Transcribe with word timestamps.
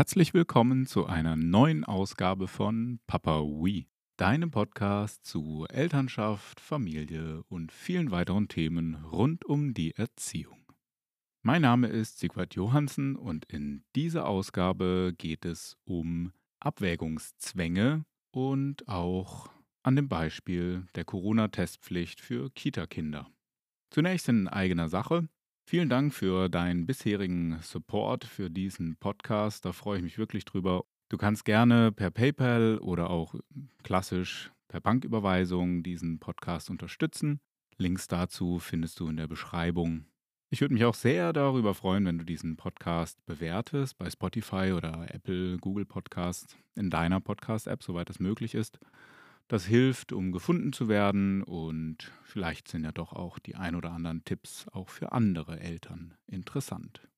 Herzlich 0.00 0.32
willkommen 0.32 0.86
zu 0.86 1.04
einer 1.04 1.36
neuen 1.36 1.84
Ausgabe 1.84 2.48
von 2.48 3.00
Papa 3.06 3.42
Wee, 3.42 3.86
deinem 4.16 4.50
Podcast 4.50 5.26
zu 5.26 5.66
Elternschaft, 5.68 6.58
Familie 6.58 7.42
und 7.50 7.70
vielen 7.70 8.10
weiteren 8.10 8.48
Themen 8.48 8.94
rund 8.94 9.44
um 9.44 9.74
die 9.74 9.94
Erziehung. 9.94 10.64
Mein 11.42 11.60
Name 11.60 11.88
ist 11.88 12.18
Sigvard 12.18 12.54
Johansen 12.54 13.14
und 13.14 13.44
in 13.44 13.84
dieser 13.94 14.26
Ausgabe 14.26 15.12
geht 15.18 15.44
es 15.44 15.76
um 15.84 16.32
Abwägungszwänge 16.60 18.06
und 18.30 18.88
auch 18.88 19.50
an 19.82 19.96
dem 19.96 20.08
Beispiel 20.08 20.86
der 20.94 21.04
Corona-Testpflicht 21.04 22.22
für 22.22 22.48
Kita-Kinder. 22.48 23.30
Zunächst 23.90 24.30
in 24.30 24.48
eigener 24.48 24.88
Sache. 24.88 25.28
Vielen 25.70 25.88
Dank 25.88 26.12
für 26.12 26.48
deinen 26.48 26.84
bisherigen 26.84 27.60
Support 27.62 28.24
für 28.24 28.50
diesen 28.50 28.96
Podcast. 28.96 29.64
Da 29.64 29.72
freue 29.72 29.98
ich 29.98 30.02
mich 30.02 30.18
wirklich 30.18 30.44
drüber. 30.44 30.84
Du 31.08 31.16
kannst 31.16 31.44
gerne 31.44 31.92
per 31.92 32.10
PayPal 32.10 32.78
oder 32.78 33.08
auch 33.08 33.36
klassisch 33.84 34.50
per 34.66 34.80
Banküberweisung 34.80 35.84
diesen 35.84 36.18
Podcast 36.18 36.70
unterstützen. 36.70 37.38
Links 37.76 38.08
dazu 38.08 38.58
findest 38.58 38.98
du 38.98 39.06
in 39.06 39.16
der 39.16 39.28
Beschreibung. 39.28 40.06
Ich 40.50 40.60
würde 40.60 40.74
mich 40.74 40.84
auch 40.84 40.94
sehr 40.96 41.32
darüber 41.32 41.72
freuen, 41.72 42.04
wenn 42.04 42.18
du 42.18 42.24
diesen 42.24 42.56
Podcast 42.56 43.24
bewertest 43.24 43.96
bei 43.96 44.10
Spotify 44.10 44.72
oder 44.72 45.14
Apple, 45.14 45.56
Google 45.58 45.84
Podcast, 45.84 46.56
in 46.74 46.90
deiner 46.90 47.20
Podcast-App, 47.20 47.84
soweit 47.84 48.10
es 48.10 48.18
möglich 48.18 48.56
ist. 48.56 48.80
Das 49.50 49.66
hilft, 49.66 50.12
um 50.12 50.30
gefunden 50.30 50.72
zu 50.72 50.86
werden 50.86 51.42
und 51.42 52.12
vielleicht 52.22 52.68
sind 52.68 52.84
ja 52.84 52.92
doch 52.92 53.12
auch 53.12 53.40
die 53.40 53.56
ein 53.56 53.74
oder 53.74 53.90
anderen 53.90 54.22
Tipps 54.22 54.68
auch 54.68 54.88
für 54.88 55.10
andere 55.10 55.58
Eltern 55.58 56.14
interessant. 56.28 57.08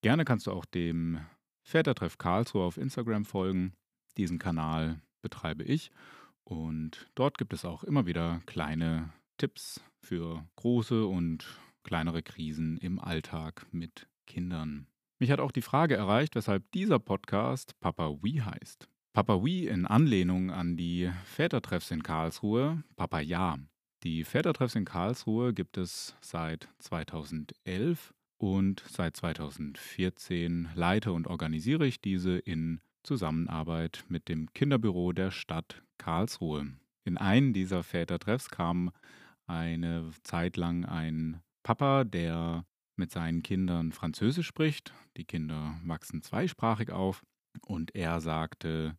Gerne 0.00 0.24
kannst 0.24 0.46
du 0.46 0.52
auch 0.52 0.64
dem 0.64 1.18
Vätertreff 1.64 2.16
Karlsruhe 2.16 2.62
auf 2.62 2.76
Instagram 2.76 3.24
folgen. 3.24 3.72
Diesen 4.18 4.38
Kanal 4.38 5.02
betreibe 5.20 5.64
ich 5.64 5.90
und 6.44 7.10
dort 7.16 7.38
gibt 7.38 7.52
es 7.54 7.64
auch 7.64 7.82
immer 7.82 8.06
wieder 8.06 8.40
kleine 8.46 9.12
Tipps 9.36 9.82
für 9.98 10.46
große 10.54 11.04
und 11.04 11.58
kleinere 11.82 12.22
Krisen 12.22 12.78
im 12.78 13.00
Alltag 13.00 13.66
mit 13.72 14.06
Kindern. 14.28 14.86
Mich 15.18 15.32
hat 15.32 15.40
auch 15.40 15.50
die 15.50 15.60
Frage 15.60 15.96
erreicht, 15.96 16.36
weshalb 16.36 16.70
dieser 16.70 17.00
Podcast 17.00 17.74
Papa 17.80 18.16
Wie 18.22 18.42
heißt. 18.42 18.88
Papa 19.12 19.44
Wee 19.44 19.66
in 19.66 19.86
Anlehnung 19.86 20.52
an 20.52 20.76
die 20.76 21.10
Vätertreffs 21.24 21.90
in 21.90 22.04
Karlsruhe, 22.04 22.84
Papa 22.94 23.18
Ja. 23.18 23.58
Die 24.04 24.22
Vätertreffs 24.22 24.76
in 24.76 24.84
Karlsruhe 24.84 25.52
gibt 25.52 25.78
es 25.78 26.14
seit 26.20 26.68
2011 26.78 28.14
und 28.38 28.84
seit 28.88 29.16
2014 29.16 30.68
leite 30.76 31.12
und 31.12 31.26
organisiere 31.26 31.88
ich 31.88 32.00
diese 32.00 32.38
in 32.38 32.80
Zusammenarbeit 33.02 34.04
mit 34.08 34.28
dem 34.28 34.52
Kinderbüro 34.52 35.12
der 35.12 35.32
Stadt 35.32 35.82
Karlsruhe. 35.98 36.72
In 37.04 37.18
einen 37.18 37.52
dieser 37.52 37.82
Vätertreffs 37.82 38.48
kam 38.48 38.92
eine 39.46 40.12
Zeit 40.22 40.56
lang 40.56 40.84
ein 40.84 41.42
Papa, 41.64 42.04
der 42.04 42.64
mit 42.94 43.10
seinen 43.10 43.42
Kindern 43.42 43.90
Französisch 43.90 44.46
spricht. 44.46 44.94
Die 45.16 45.24
Kinder 45.24 45.76
wachsen 45.84 46.22
zweisprachig 46.22 46.92
auf 46.92 47.22
und 47.66 47.94
er 47.96 48.20
sagte, 48.20 48.96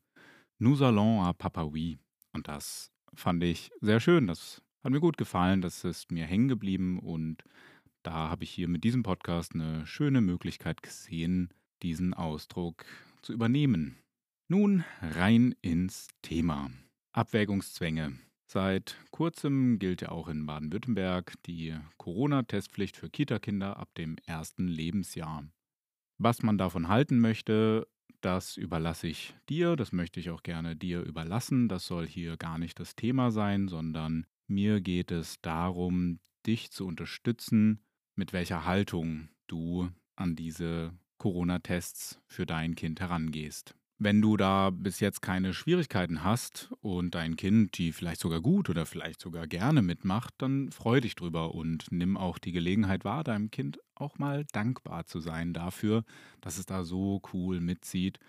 Nous 0.64 0.84
allons 0.84 1.24
à 1.24 1.34
Papa 1.34 1.64
Oui. 1.64 1.98
Und 2.34 2.48
das 2.48 2.92
fand 3.16 3.44
ich 3.44 3.72
sehr 3.82 4.00
schön. 4.00 4.28
Das 4.28 4.62
hat 4.84 4.92
mir 4.92 5.00
gut 5.00 5.18
gefallen. 5.18 5.60
Das 5.60 5.84
ist 5.84 6.12
mir 6.12 6.28
hängen 6.28 6.50
geblieben. 6.50 7.00
Und 7.00 7.44
da 8.04 8.30
habe 8.30 8.44
ich 8.44 8.52
hier 8.52 8.68
mit 8.68 8.84
diesem 8.84 9.02
Podcast 9.02 9.56
eine 9.56 9.88
schöne 9.88 10.22
Möglichkeit 10.22 10.84
gesehen, 10.84 11.50
diesen 11.82 12.14
Ausdruck 12.14 12.86
zu 13.24 13.34
übernehmen. 13.34 13.98
Nun 14.50 14.86
rein 15.02 15.56
ins 15.64 16.10
Thema. 16.22 16.70
Abwägungszwänge. 17.12 18.20
Seit 18.46 18.98
kurzem 19.10 19.80
gilt 19.80 20.04
ja 20.04 20.10
auch 20.10 20.28
in 20.28 20.46
Baden-Württemberg 20.46 21.42
die 21.48 21.76
Corona-Testpflicht 21.98 22.98
für 22.98 23.10
Kita-Kinder 23.10 23.78
ab 23.78 23.90
dem 23.96 24.16
ersten 24.28 24.68
Lebensjahr. 24.68 25.44
Was 26.20 26.44
man 26.44 26.60
davon 26.60 26.88
halten 26.88 27.20
möchte, 27.20 27.88
das 28.22 28.58
überlasse 28.58 29.08
ich 29.08 29.34
dir, 29.50 29.76
das 29.76 29.92
möchte 29.92 30.20
ich 30.20 30.30
auch 30.30 30.44
gerne 30.44 30.76
dir 30.76 31.02
überlassen. 31.02 31.68
Das 31.68 31.86
soll 31.86 32.08
hier 32.08 32.38
gar 32.38 32.58
nicht 32.58 32.80
das 32.80 32.96
Thema 32.96 33.32
sein, 33.32 33.68
sondern 33.68 34.26
mir 34.48 34.82
geht 34.82 35.12
es 35.12 35.42
darum, 35.42 36.20
dich 36.46 36.72
zu 36.72 36.86
unterstützen, 36.86 37.84
mit 38.16 38.34
welcher 38.34 38.66
Haltung 38.66 39.30
du 39.48 39.90
an 40.16 40.36
diese 40.36 40.94
Corona-Tests 41.18 42.20
für 42.28 42.46
dein 42.46 42.76
Kind 42.76 43.00
herangehst. 43.00 43.76
Wenn 44.04 44.20
du 44.20 44.36
da 44.36 44.72
bis 44.72 45.00
jetzt 45.00 45.22
keine 45.22 45.54
Schwierigkeiten 45.54 46.24
hast 46.24 46.74
und 46.82 47.14
dein 47.14 47.36
Kind 47.36 47.78
die 47.78 47.92
vielleicht 47.92 48.20
sogar 48.20 48.42
gut 48.42 48.68
oder 48.68 48.88
vielleicht 48.88 49.22
sogar 49.22 49.46
gerne 49.46 49.84
mitmacht, 49.84 50.34
dann 50.40 50.72
freu 50.72 51.00
dich 51.02 51.14
drüber 51.14 51.54
und 51.54 51.92
nimm 51.92 52.18
auch 52.18 52.40
die 52.40 52.52
Gelegenheit 52.52 53.06
wahr, 53.06 53.24
deinem 53.24 53.52
Kind 53.52 53.78
auch 54.02 54.18
mal 54.18 54.46
dankbar 54.52 55.06
zu 55.06 55.20
sein 55.20 55.54
dafür, 55.54 56.04
dass 56.42 56.58
es 56.58 56.66
da 56.66 56.84
so 56.84 57.22
cool 57.34 57.60
mitzieht 57.62 58.20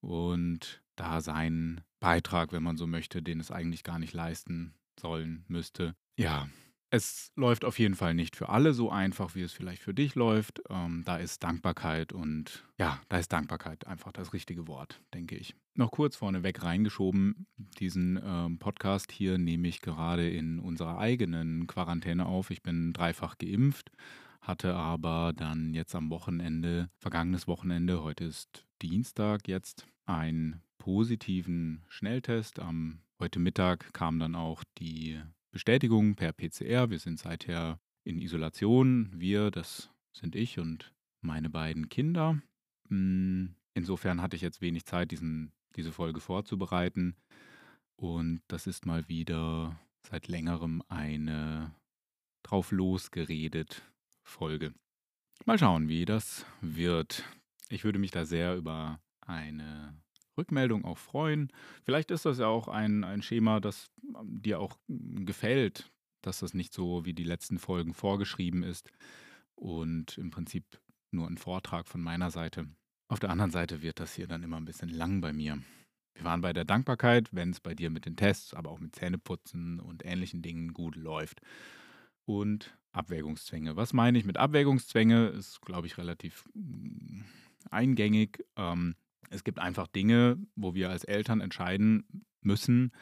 und 0.00 0.82
da 0.96 1.20
seinen 1.20 1.82
Beitrag, 2.00 2.52
wenn 2.52 2.62
man 2.62 2.76
so 2.76 2.86
möchte, 2.86 3.22
den 3.22 3.40
es 3.40 3.50
eigentlich 3.50 3.84
gar 3.84 3.98
nicht 3.98 4.14
leisten 4.14 4.74
sollen 4.98 5.44
müsste, 5.48 5.94
ja, 6.18 6.48
es 6.90 7.32
läuft 7.34 7.64
auf 7.64 7.78
jeden 7.78 7.94
Fall 7.94 8.14
nicht 8.14 8.36
für 8.36 8.48
alle 8.48 8.72
so 8.72 8.90
einfach, 8.90 9.34
wie 9.34 9.42
es 9.42 9.52
vielleicht 9.52 9.82
für 9.82 9.94
dich 9.94 10.14
läuft. 10.14 10.62
Ähm, 10.70 11.02
da 11.04 11.16
ist 11.16 11.42
Dankbarkeit 11.42 12.12
und 12.12 12.64
ja, 12.78 13.00
da 13.08 13.18
ist 13.18 13.32
Dankbarkeit 13.32 13.86
einfach 13.86 14.12
das 14.12 14.32
richtige 14.32 14.68
Wort, 14.68 15.00
denke 15.12 15.36
ich. 15.36 15.54
Noch 15.74 15.90
kurz 15.90 16.16
vorneweg 16.16 16.62
reingeschoben, 16.62 17.46
diesen 17.56 18.20
ähm, 18.24 18.58
Podcast 18.58 19.12
hier 19.12 19.36
nehme 19.36 19.68
ich 19.68 19.80
gerade 19.80 20.30
in 20.30 20.58
unserer 20.58 20.98
eigenen 20.98 21.66
Quarantäne 21.66 22.24
auf. 22.24 22.50
Ich 22.50 22.62
bin 22.62 22.92
dreifach 22.92 23.36
geimpft, 23.36 23.90
hatte 24.46 24.74
aber 24.74 25.32
dann 25.34 25.74
jetzt 25.74 25.94
am 25.96 26.08
Wochenende, 26.10 26.88
vergangenes 26.98 27.48
Wochenende, 27.48 28.02
heute 28.02 28.24
ist 28.24 28.64
Dienstag 28.80 29.48
jetzt, 29.48 29.88
einen 30.04 30.62
positiven 30.78 31.84
Schnelltest. 31.88 32.60
Am 32.60 33.00
heute 33.18 33.40
Mittag 33.40 33.92
kam 33.92 34.20
dann 34.20 34.36
auch 34.36 34.62
die 34.78 35.20
Bestätigung 35.50 36.14
per 36.14 36.32
PCR. 36.32 36.90
Wir 36.90 37.00
sind 37.00 37.18
seither 37.18 37.80
in 38.04 38.18
Isolation. 38.18 39.10
Wir, 39.16 39.50
das 39.50 39.90
sind 40.12 40.36
ich 40.36 40.60
und 40.60 40.92
meine 41.22 41.50
beiden 41.50 41.88
Kinder. 41.88 42.40
Hm, 42.88 43.56
insofern 43.74 44.22
hatte 44.22 44.36
ich 44.36 44.42
jetzt 44.42 44.60
wenig 44.60 44.84
Zeit, 44.84 45.10
diesen, 45.10 45.50
diese 45.74 45.90
Folge 45.90 46.20
vorzubereiten. 46.20 47.16
Und 47.96 48.42
das 48.46 48.68
ist 48.68 48.86
mal 48.86 49.08
wieder 49.08 49.76
seit 50.08 50.28
längerem 50.28 50.82
eine 50.88 51.74
drauf 52.44 52.70
losgeredet 52.70 53.82
Folge. 54.26 54.74
Mal 55.44 55.58
schauen, 55.58 55.88
wie 55.88 56.04
das 56.04 56.44
wird. 56.60 57.24
Ich 57.68 57.84
würde 57.84 57.98
mich 57.98 58.10
da 58.10 58.24
sehr 58.24 58.56
über 58.56 59.00
eine 59.20 59.96
Rückmeldung 60.36 60.84
auch 60.84 60.98
freuen. 60.98 61.50
Vielleicht 61.84 62.10
ist 62.10 62.26
das 62.26 62.38
ja 62.38 62.46
auch 62.46 62.68
ein, 62.68 63.04
ein 63.04 63.22
Schema, 63.22 63.60
das 63.60 63.88
ähm, 64.02 64.42
dir 64.42 64.60
auch 64.60 64.76
hm, 64.88 65.24
gefällt, 65.24 65.90
dass 66.22 66.40
das 66.40 66.54
nicht 66.54 66.74
so 66.74 67.04
wie 67.04 67.14
die 67.14 67.24
letzten 67.24 67.58
Folgen 67.58 67.94
vorgeschrieben 67.94 68.62
ist 68.62 68.90
und 69.54 70.18
im 70.18 70.30
Prinzip 70.30 70.64
nur 71.12 71.28
ein 71.28 71.38
Vortrag 71.38 71.86
von 71.88 72.00
meiner 72.00 72.30
Seite. 72.30 72.66
Auf 73.08 73.20
der 73.20 73.30
anderen 73.30 73.52
Seite 73.52 73.82
wird 73.82 74.00
das 74.00 74.14
hier 74.14 74.26
dann 74.26 74.42
immer 74.42 74.56
ein 74.56 74.64
bisschen 74.64 74.88
lang 74.88 75.20
bei 75.20 75.32
mir. 75.32 75.62
Wir 76.14 76.24
waren 76.24 76.40
bei 76.40 76.52
der 76.52 76.64
Dankbarkeit, 76.64 77.28
wenn 77.32 77.50
es 77.50 77.60
bei 77.60 77.74
dir 77.74 77.90
mit 77.90 78.06
den 78.06 78.16
Tests, 78.16 78.54
aber 78.54 78.70
auch 78.70 78.80
mit 78.80 78.96
Zähneputzen 78.96 79.78
und 79.80 80.04
ähnlichen 80.04 80.42
Dingen 80.42 80.72
gut 80.72 80.96
läuft. 80.96 81.40
Und 82.26 82.76
Abwägungszwänge. 82.92 83.76
Was 83.76 83.92
meine 83.92 84.18
ich 84.18 84.24
mit 84.24 84.36
Abwägungszwänge? 84.36 85.28
Ist, 85.28 85.62
glaube 85.62 85.86
ich, 85.86 85.98
relativ 85.98 86.48
hm, 86.54 87.24
eingängig. 87.70 88.44
Ähm, 88.56 88.94
es 89.30 89.44
gibt 89.44 89.58
einfach 89.58 89.86
Dinge, 89.86 90.38
wo 90.54 90.74
wir 90.74 90.90
als 90.90 91.04
Eltern 91.04 91.40
entscheiden 91.40 92.06
müssen, 92.40 92.92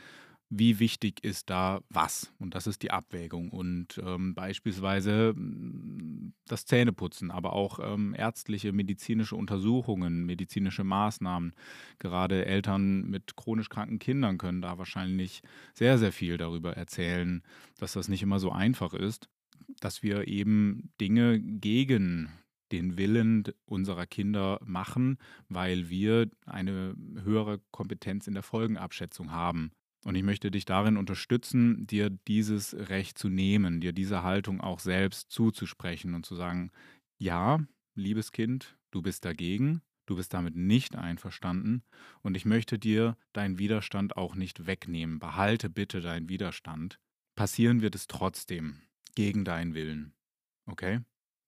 wie 0.51 0.79
wichtig 0.79 1.25
ist 1.25 1.51
da 1.51 1.81
was. 1.89 2.33
Und 2.39 2.55
das 2.55 2.67
ist 2.67 2.83
die 2.83 2.91
Abwägung. 2.91 3.51
Und 3.51 4.01
ähm, 4.05 4.35
beispielsweise 4.35 5.33
mm, 5.35 6.33
das 6.47 6.67
Zähneputzen, 6.67 7.31
aber 7.31 7.55
auch 7.55 7.79
ähm, 7.83 8.15
ärztliche, 8.17 8.73
medizinische 8.73 9.37
Untersuchungen, 9.37 10.25
medizinische 10.27 10.85
Maßnahmen. 10.85 11.55
Gerade 11.99 12.47
Eltern 12.47 13.03
mit 13.09 13.37
chronisch 13.37 13.69
kranken 13.69 13.99
Kindern 13.99 14.39
können 14.39 14.63
da 14.63 14.79
wahrscheinlich 14.79 15.43
sehr, 15.73 15.99
sehr 15.99 16.13
viel 16.13 16.37
darüber 16.37 16.77
erzählen, 16.77 17.43
dass 17.79 17.95
das 17.95 18.09
nicht 18.09 18.23
immer 18.23 18.39
so 18.39 18.53
einfach 18.53 18.95
ist, 18.95 19.29
dass 19.81 20.03
wir 20.03 20.29
eben 20.29 20.91
Dinge 21.01 21.41
gegen 21.41 22.31
den 22.73 22.97
Willen 22.97 23.45
unserer 23.67 24.07
Kinder 24.07 24.61
machen, 24.65 25.19
weil 25.49 25.89
wir 25.89 26.29
eine 26.47 26.97
höhere 27.23 27.61
Kompetenz 27.71 28.27
in 28.27 28.35
der 28.35 28.43
Folgenabschätzung 28.43 29.31
haben. 29.31 29.71
Und 30.05 30.15
ich 30.15 30.23
möchte 30.23 30.51
dich 30.51 30.65
darin 30.67 30.97
unterstützen, 30.97 31.87
dir 31.87 32.11
dieses 32.11 32.75
Recht 32.75 33.17
zu 33.19 33.29
nehmen, 33.29 33.81
dir 33.81 33.93
diese 33.93 34.23
Haltung 34.23 34.61
auch 34.61 34.79
selbst 34.79 35.31
zuzusprechen 35.31 36.15
und 36.15 36.27
zu 36.27 36.35
sagen, 36.35 36.71
ja, 37.19 37.61
liebes 37.95 38.33
Kind, 38.33 38.77
du 38.91 39.01
bist 39.01 39.25
dagegen, 39.25 39.81
Du 40.07 40.17
bist 40.17 40.35
damit 40.35 40.55
nicht 40.55 40.97
einverstanden 40.97 41.83
und 42.23 42.37
ich 42.37 42.45
möchte 42.45 42.79
dir 42.79 43.17
deinen 43.33 43.59
Widerstand 43.59 44.17
auch 44.17 44.35
nicht 44.35 44.67
wegnehmen. 44.67 45.19
Behalte 45.19 45.71
bitte 45.71 46.01
deinen 46.01 46.29
Widerstand. 46.29 47.01
Passieren 47.37 47.81
wird 47.81 47.95
es 47.95 48.07
trotzdem, 48.07 48.83
gegen 49.15 49.45
deinen 49.45 49.75
Willen. 49.75 50.13
Okay? 50.67 51.01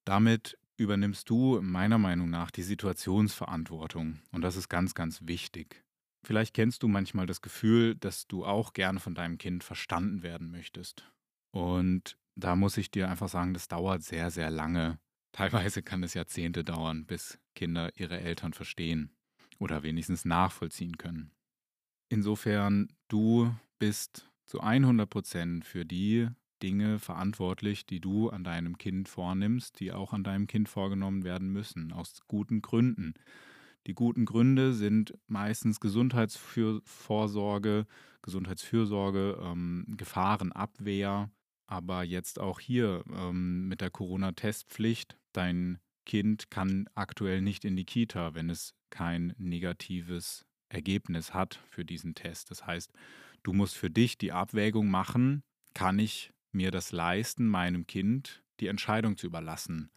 Damit 0.05 0.59
übernimmst 0.79 1.29
du 1.29 1.61
meiner 1.61 1.99
Meinung 1.99 2.31
nach 2.31 2.51
die 2.51 2.63
Situationsverantwortung 2.63 4.21
und 4.33 4.43
das 4.43 4.57
ist 4.57 4.69
ganz, 4.69 4.95
ganz 4.95 5.21
wichtig. 5.27 5.86
Vielleicht 6.27 6.55
kennst 6.55 6.83
du 6.83 6.89
manchmal 6.89 7.27
das 7.27 7.41
Gefühl, 7.41 7.95
dass 7.95 8.27
du 8.27 8.45
auch 8.45 8.73
gerne 8.73 8.99
von 8.99 9.15
deinem 9.15 9.39
Kind 9.39 9.63
verstanden 9.63 10.25
werden 10.25 10.51
möchtest. 10.51 11.09
Und 11.53 12.19
da 12.35 12.57
muss 12.57 12.77
ich 12.79 12.91
dir 12.91 13.09
einfach 13.09 13.29
sagen, 13.29 13.55
das 13.55 13.69
dauert 13.69 14.03
sehr, 14.03 14.33
sehr 14.33 14.51
lange. 14.51 14.99
Teilweise 15.31 15.85
kann 15.85 16.03
es 16.03 16.15
Jahrzehnte 16.15 16.65
dauern, 16.65 17.07
bis 17.07 17.39
Kinder 17.55 17.93
ihre 17.95 18.19
Eltern 18.19 18.55
verstehen 18.55 19.15
oder 19.61 19.85
wenigstens 19.85 20.25
nachvollziehen 20.25 20.99
können. 20.99 21.31
Insofern, 22.09 22.89
du 23.07 23.55
bist 23.79 24.29
zu 24.47 24.61
100 24.61 25.09
Prozent 25.09 25.65
für 25.65 25.85
die 25.85 26.29
Dinge 26.61 26.99
verantwortlich, 26.99 27.87
die 27.87 28.01
du 28.01 28.31
an 28.31 28.43
deinem 28.43 28.79
Kind 28.79 29.09
vornimmst, 29.09 29.79
die 29.79 29.93
auch 29.93 30.13
an 30.13 30.25
deinem 30.25 30.49
Kind 30.49 30.69
vorgenommen 30.69 31.23
werden 31.23 31.53
müssen, 31.53 31.93
aus 31.93 32.23
guten 32.27 32.63
Gründen. 32.63 33.15
Die 33.87 33.95
guten 33.95 34.25
Gründe 34.25 34.73
sind 34.73 35.15
meistens 35.29 35.79
Gesundheitsvorsorge, 35.79 37.87
Gesundheitsfürsorge, 38.23 39.39
ähm, 39.41 39.85
Gefahrenabwehr, 39.97 41.31
aber 41.69 42.03
jetzt 42.03 42.41
auch 42.41 42.59
hier 42.59 43.05
ähm, 43.13 43.69
mit 43.69 43.81
der 43.81 43.91
Corona-Testpflicht. 43.91 45.17
Dein 45.33 45.79
Kind 46.05 46.51
kann 46.51 46.89
aktuell 46.95 47.43
nicht 47.43 47.65
in 47.65 47.77
die 47.77 47.85
Kita, 47.85 48.35
wenn 48.35 48.51
es 48.51 48.75
kein 48.91 49.35
negatives 49.39 50.45
Ergebnis 50.69 51.33
hat 51.33 51.61
für 51.71 51.85
diesen 51.85 52.15
Test. 52.15 52.51
Das 52.51 52.67
heißt, 52.67 52.93
du 53.45 53.53
musst 53.53 53.77
für 53.77 53.91
dich 53.91 54.19
die 54.19 54.33
Abwägung 54.33 54.89
machen, 54.89 55.45
kann 55.75 56.01
ich 56.01 56.33
mir 56.51 56.73
das 56.73 56.91
leisten, 56.91 57.47
meinem 57.47 57.87
Kind 57.87 58.43
die 58.59 58.67
Entscheidung 58.67 59.17
zu 59.17 59.27
überlassen? 59.27 59.91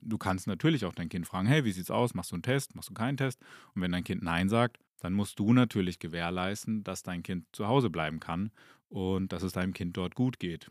Du 0.00 0.18
kannst 0.18 0.46
natürlich 0.46 0.84
auch 0.84 0.94
dein 0.94 1.08
Kind 1.08 1.26
fragen, 1.26 1.46
hey, 1.46 1.64
wie 1.64 1.72
sieht's 1.72 1.90
aus? 1.90 2.14
Machst 2.14 2.30
du 2.30 2.36
einen 2.36 2.42
Test? 2.42 2.74
Machst 2.74 2.90
du 2.90 2.94
keinen 2.94 3.16
Test? 3.16 3.40
Und 3.74 3.82
wenn 3.82 3.92
dein 3.92 4.04
Kind 4.04 4.22
Nein 4.22 4.48
sagt, 4.48 4.78
dann 5.00 5.12
musst 5.12 5.38
du 5.38 5.52
natürlich 5.52 5.98
gewährleisten, 5.98 6.84
dass 6.84 7.02
dein 7.02 7.22
Kind 7.22 7.46
zu 7.52 7.66
Hause 7.66 7.90
bleiben 7.90 8.20
kann 8.20 8.50
und 8.88 9.32
dass 9.32 9.42
es 9.42 9.52
deinem 9.52 9.74
Kind 9.74 9.96
dort 9.96 10.14
gut 10.14 10.38
geht. 10.38 10.70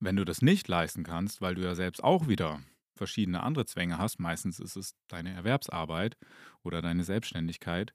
Wenn 0.00 0.16
du 0.16 0.24
das 0.24 0.42
nicht 0.42 0.68
leisten 0.68 1.02
kannst, 1.02 1.40
weil 1.40 1.54
du 1.54 1.62
ja 1.62 1.74
selbst 1.74 2.02
auch 2.04 2.28
wieder 2.28 2.60
verschiedene 2.94 3.42
andere 3.42 3.66
Zwänge 3.66 3.98
hast, 3.98 4.20
meistens 4.20 4.60
ist 4.60 4.76
es 4.76 4.94
deine 5.08 5.32
Erwerbsarbeit 5.32 6.16
oder 6.62 6.82
deine 6.82 7.04
Selbstständigkeit, 7.04 7.94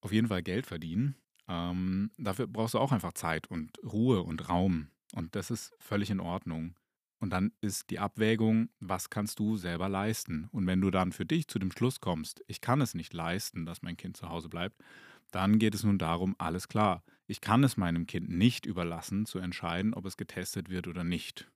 auf 0.00 0.12
jeden 0.12 0.28
Fall 0.28 0.42
Geld 0.42 0.66
verdienen, 0.66 1.16
ähm, 1.48 2.10
dafür 2.16 2.46
brauchst 2.46 2.74
du 2.74 2.78
auch 2.78 2.92
einfach 2.92 3.12
Zeit 3.12 3.50
und 3.50 3.72
Ruhe 3.82 4.22
und 4.22 4.48
Raum. 4.48 4.88
Und 5.14 5.34
das 5.34 5.50
ist 5.50 5.72
völlig 5.80 6.10
in 6.10 6.20
Ordnung. 6.20 6.76
Und 7.20 7.30
dann 7.30 7.52
ist 7.60 7.90
die 7.90 7.98
Abwägung, 7.98 8.70
was 8.80 9.10
kannst 9.10 9.38
du 9.38 9.56
selber 9.56 9.88
leisten? 9.88 10.48
Und 10.52 10.66
wenn 10.66 10.80
du 10.80 10.90
dann 10.90 11.12
für 11.12 11.26
dich 11.26 11.48
zu 11.48 11.58
dem 11.58 11.70
Schluss 11.70 12.00
kommst, 12.00 12.42
ich 12.46 12.62
kann 12.62 12.80
es 12.80 12.94
nicht 12.94 13.12
leisten, 13.12 13.66
dass 13.66 13.82
mein 13.82 13.98
Kind 13.98 14.16
zu 14.16 14.30
Hause 14.30 14.48
bleibt, 14.48 14.82
dann 15.30 15.58
geht 15.58 15.74
es 15.74 15.84
nun 15.84 15.98
darum, 15.98 16.34
alles 16.38 16.68
klar, 16.68 17.04
ich 17.26 17.40
kann 17.40 17.62
es 17.62 17.76
meinem 17.76 18.06
Kind 18.06 18.30
nicht 18.30 18.66
überlassen, 18.66 19.26
zu 19.26 19.38
entscheiden, 19.38 19.94
ob 19.94 20.06
es 20.06 20.16
getestet 20.16 20.70
wird 20.70 20.88
oder 20.88 21.04
nicht. 21.04 21.48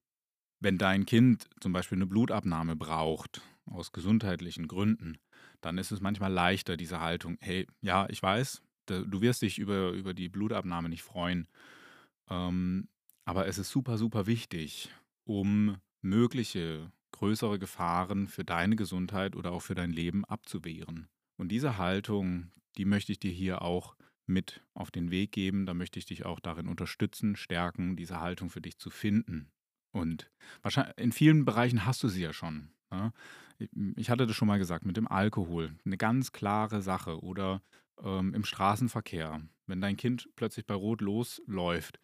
Wenn 0.61 0.79
dein 0.79 1.07
Kind 1.07 1.49
zum 1.61 1.73
Beispiel 1.73 1.99
eine 1.99 2.07
Blutabnahme 2.07 2.77
braucht, 2.77 3.41
aus 3.67 3.93
gesundheitlichen 3.93 4.69
Gründen, 4.69 5.19
dann 5.63 5.79
ist 5.79 5.91
es 5.91 6.01
manchmal 6.01 6.33
leichter, 6.33 6.77
diese 6.77 7.01
Haltung, 7.01 7.39
hey, 7.41 7.67
ja, 7.81 8.07
ich 8.11 8.23
weiß, 8.23 8.63
du 8.87 9.21
wirst 9.23 9.43
dich 9.43 9.59
über, 9.59 9.91
über 9.93 10.13
die 10.13 10.29
Blutabnahme 10.29 10.91
nicht 10.91 11.03
freuen, 11.03 11.49
ähm, 12.29 12.89
aber 13.25 13.47
es 13.47 13.57
ist 13.59 13.71
super, 13.71 13.97
super 13.97 14.27
wichtig, 14.27 14.91
um 15.25 15.77
mögliche 16.03 16.93
größere 17.13 17.59
Gefahren 17.59 18.27
für 18.29 18.45
deine 18.45 18.77
Gesundheit 18.77 19.37
oder 19.37 19.53
auch 19.53 19.63
für 19.63 19.75
dein 19.75 19.91
Leben 19.91 20.25
abzuwehren. 20.25 21.09
Und 21.37 21.49
diese 21.49 21.79
Haltung, 21.79 22.53
die 22.77 22.85
möchte 22.85 23.13
ich 23.13 23.19
dir 23.19 23.31
hier 23.31 23.63
auch 23.63 23.97
mit 24.27 24.63
auf 24.75 24.91
den 24.91 25.11
Weg 25.11 25.33
geben. 25.33 25.67
Da 25.67 25.75
möchte 25.75 25.99
ich 25.99 26.07
dich 26.07 26.25
auch 26.25 26.41
darin 26.41 26.69
unterstützen, 26.69 27.37
stärken, 27.37 27.97
diese 27.97 28.21
Haltung 28.21 28.51
für 28.51 28.61
dich 28.61 28.79
zu 28.79 28.91
finden. 28.91 29.51
Und 29.93 30.31
wahrscheinlich 30.63 30.99
in 30.99 31.13
vielen 31.13 31.45
Bereichen 31.45 31.87
hast 31.87 32.03
du 32.03 32.09
sie 32.09 32.23
ja 32.23 32.33
schon. 32.33 32.71
Ne? 32.91 33.13
Ich 33.97 34.11
hatte 34.11 34.27
das 34.27 34.35
schon 34.35 34.49
mal 34.49 34.59
gesagt 34.59 34.85
mit 34.85 34.97
dem 34.97 35.07
Alkohol. 35.07 35.77
Eine 35.85 35.97
ganz 35.97 36.33
klare 36.33 36.83
Sache. 36.83 37.23
Oder 37.23 37.63
ähm, 38.03 38.35
im 38.35 38.45
Straßenverkehr. 38.45 39.43
Wenn 39.67 39.81
dein 39.81 39.97
Kind 39.97 40.29
plötzlich 40.37 40.67
bei 40.67 40.75
Rot 40.75 41.01
losläuft, 41.01 42.01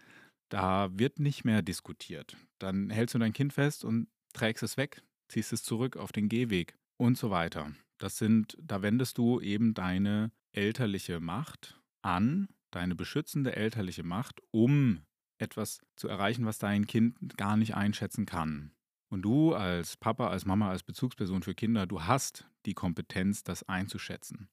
da 0.51 0.91
wird 0.93 1.19
nicht 1.19 1.45
mehr 1.45 1.63
diskutiert. 1.63 2.37
Dann 2.59 2.91
hältst 2.91 3.15
du 3.15 3.19
dein 3.19 3.33
Kind 3.33 3.53
fest 3.53 3.85
und 3.85 4.09
trägst 4.35 4.63
es 4.63 4.77
weg, 4.77 5.03
ziehst 5.29 5.53
es 5.53 5.63
zurück 5.63 5.97
auf 5.97 6.13
den 6.13 6.29
Gehweg 6.29 6.77
und 6.99 7.17
so 7.17 7.31
weiter. 7.31 7.73
Das 7.99 8.19
sind, 8.19 8.57
da 8.61 8.83
wendest 8.83 9.19
du 9.19 9.41
eben 9.41 9.75
deine 9.75 10.33
elterliche 10.53 11.21
Macht 11.21 11.81
an, 12.03 12.49
deine 12.71 12.95
beschützende 12.95 13.57
elterliche 13.57 14.03
Macht, 14.03 14.43
um 14.51 15.03
etwas 15.39 15.81
zu 15.97 16.09
erreichen, 16.09 16.45
was 16.45 16.59
dein 16.59 16.87
Kind 16.87 17.17
gar 17.37 17.57
nicht 17.57 17.75
einschätzen 17.75 18.27
kann. 18.27 18.73
Und 19.11 19.23
du 19.23 19.55
als 19.55 19.97
Papa, 19.97 20.29
als 20.29 20.45
Mama, 20.45 20.71
als 20.71 20.83
Bezugsperson 20.83 21.43
für 21.43 21.55
Kinder, 21.55 21.87
du 21.87 22.05
hast 22.05 22.47
die 22.67 22.75
Kompetenz, 22.75 23.43
das 23.43 23.63
einzuschätzen. 23.65 24.49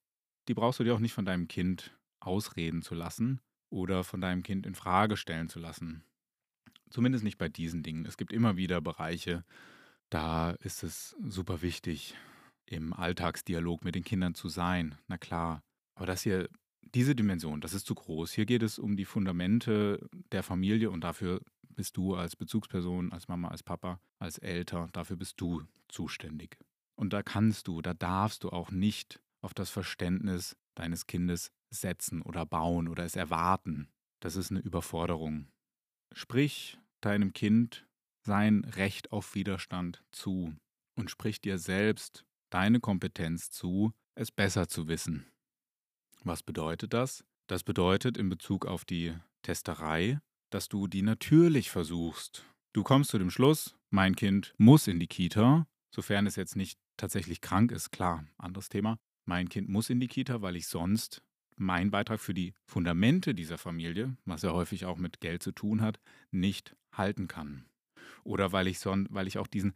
Die 0.48 0.54
brauchst 0.54 0.80
du 0.80 0.84
dir 0.84 0.96
auch 0.96 1.00
nicht 1.00 1.14
von 1.14 1.26
deinem 1.26 1.48
Kind 1.48 1.96
ausreden 2.20 2.82
zu 2.82 2.96
lassen, 2.96 3.40
oder 3.69 4.04
von 4.04 4.22
deinem 4.22 4.44
Kind 4.44 4.66
in 4.66 4.75
Frage 4.75 5.18
stellen 5.18 5.50
zu 5.50 5.60
lassen. 5.60 6.04
Zumindest 6.90 7.24
nicht 7.24 7.38
bei 7.38 7.50
diesen 7.50 7.84
Dingen. 7.84 8.06
Es 8.06 8.18
gibt 8.18 8.31
immer 8.31 8.58
wieder 8.58 8.81
Bereiche, 8.81 9.44
da 10.10 10.52
ist 10.52 10.84
es 10.84 11.16
super 11.22 11.62
wichtig, 11.62 12.16
im 12.66 12.94
Alltagsdialog 12.94 13.84
mit 13.84 13.96
den 13.96 14.04
Kindern 14.04 14.36
zu 14.36 14.50
sein. 14.50 14.96
Na 15.08 15.18
klar. 15.18 15.64
Aber 15.96 16.06
das 16.06 16.22
hier, 16.22 16.50
diese 16.81 17.16
Dimension, 17.16 17.62
das 17.62 17.74
ist 17.74 17.86
zu 17.86 17.96
groß. 17.96 18.31
Hier 18.31 18.46
geht 18.46 18.64
es 18.64 18.80
um 18.80 18.96
die 18.96 19.06
Fundamente 19.06 20.08
der 20.31 20.44
Familie 20.44 20.92
und 20.92 21.04
dafür 21.04 21.42
bist 21.69 21.97
du 21.97 22.16
als 22.16 22.36
Bezugsperson, 22.36 23.12
als 23.12 23.28
Mama, 23.28 23.50
als 23.50 23.64
Papa, 23.64 24.00
als 24.19 24.38
Elter, 24.38 24.88
dafür 24.94 25.16
bist 25.18 25.40
du 25.40 25.64
zuständig. 25.88 26.57
Und 26.95 27.14
da 27.14 27.21
kannst 27.21 27.68
du, 27.68 27.81
da 27.81 27.94
darfst 27.94 28.44
du 28.44 28.50
auch 28.50 28.71
nicht 28.71 29.21
auf 29.42 29.54
das 29.54 29.69
Verständnis 29.69 30.57
deines 30.80 31.07
Kindes 31.07 31.52
setzen 31.69 32.22
oder 32.22 32.46
bauen 32.46 32.88
oder 32.88 33.04
es 33.04 33.16
erwarten. 33.16 33.90
Das 34.19 34.36
ist 34.36 34.52
eine 34.52 34.60
Überforderung. 34.60 35.48
Sprich 36.14 36.80
deinem 37.02 37.34
Kind 37.34 37.88
sein 38.24 38.64
Recht 38.64 39.12
auf 39.12 39.36
Widerstand 39.36 40.04
zu 40.12 40.56
und 40.96 41.12
sprich 41.12 41.42
dir 41.42 41.57
selbst 41.57 42.26
deine 42.50 42.80
Kompetenz 42.80 43.52
zu, 43.52 43.94
es 44.16 44.31
besser 44.31 44.68
zu 44.68 44.88
wissen. 44.88 45.28
Was 46.24 46.44
bedeutet 46.44 46.94
das? 46.94 47.24
Das 47.48 47.64
bedeutet 47.64 48.18
in 48.18 48.30
Bezug 48.30 48.66
auf 48.66 48.84
die 48.84 49.16
Testerei, 49.44 50.19
dass 50.50 50.68
du 50.68 50.88
die 50.88 51.02
natürlich 51.02 51.69
versuchst. 51.69 52.46
Du 52.74 52.84
kommst 52.84 53.12
zu 53.12 53.18
dem 53.18 53.31
Schluss, 53.31 53.76
mein 53.90 54.16
Kind 54.16 54.54
muss 54.57 54.88
in 54.88 55.00
die 55.00 55.07
Kita, 55.07 55.68
sofern 55.94 56.28
es 56.28 56.36
jetzt 56.36 56.56
nicht 56.56 56.78
tatsächlich 56.98 57.42
krank 57.42 57.72
ist, 57.72 57.92
klar, 57.92 58.26
anderes 58.38 58.69
Thema. 58.69 58.98
Mein 59.28 59.50
Kind 59.50 59.68
muss 59.68 59.90
in 59.90 60.00
die 60.00 60.07
Kita, 60.07 60.42
weil 60.42 60.56
ich 60.56 60.68
sonst 60.68 61.22
mein 61.57 61.92
Beitrag 61.92 62.22
für 62.22 62.34
die 62.34 62.54
Fundamente 62.64 63.36
dieser 63.36 63.57
Familie, 63.57 64.16
was 64.24 64.44
ja 64.44 64.54
häufig 64.54 64.86
auch 64.86 64.98
mit 64.98 65.19
Geld 65.19 65.44
zu 65.44 65.52
tun 65.52 65.81
hat, 65.81 66.00
nicht 66.31 66.78
halten 66.94 67.28
kann. 67.28 67.66
Oder 68.24 68.54
weil 68.54 68.68
ich, 68.68 68.80
son 68.80 69.06
weil 69.10 69.28
ich 69.28 69.38
auch 69.38 69.48
diesen 69.48 69.74